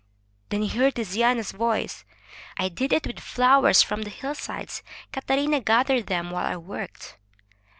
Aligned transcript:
Then 0.49 0.63
he 0.63 0.79
heard 0.79 0.95
Tiziano's 0.95 1.51
voice: 1.51 2.05
"I 2.57 2.69
did 2.69 2.91
it 2.91 3.05
with 3.05 3.19
flowers 3.19 3.83
from 3.83 4.01
the 4.01 4.09
hillsides. 4.09 4.81
Cata 5.13 5.35
rina 5.35 5.59
gathered 5.61 6.07
them 6.07 6.31
while 6.31 6.45
I 6.47 6.57
worked." 6.57 7.19